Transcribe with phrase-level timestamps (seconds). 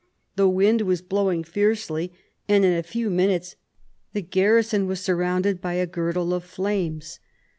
[0.35, 2.11] The wind was blowing fiercely,
[2.49, 3.55] and in a few minutes
[4.13, 7.19] the garrison was surrounded by a girdle of flames.